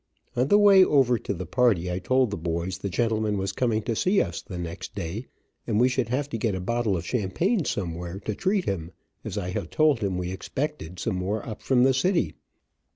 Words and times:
On 0.35 0.47
the 0.47 0.57
way 0.57 0.83
over 0.83 1.19
to 1.19 1.31
the 1.31 1.45
party 1.45 1.91
I 1.91 1.99
told 1.99 2.31
the 2.31 2.35
boys 2.35 2.79
the 2.79 2.89
gentleman 2.89 3.37
was 3.37 3.51
coming 3.51 3.83
to 3.83 3.95
see 3.95 4.19
us 4.19 4.41
the 4.41 4.57
next 4.57 4.95
day, 4.95 5.27
and 5.67 5.79
we 5.79 5.89
should 5.89 6.09
have 6.09 6.27
to 6.29 6.39
get 6.39 6.55
a 6.55 6.59
bottle 6.59 6.97
of 6.97 7.05
champagne 7.05 7.65
some 7.65 7.93
where, 7.93 8.19
to 8.21 8.33
treat 8.33 8.65
him, 8.65 8.93
as 9.23 9.37
I 9.37 9.51
had 9.51 9.69
told 9.69 9.99
him 9.99 10.17
we 10.17 10.31
expected, 10.31 10.97
some 10.97 11.17
more 11.17 11.45
up 11.47 11.61
from 11.61 11.83
the 11.83 11.93
city. 11.93 12.33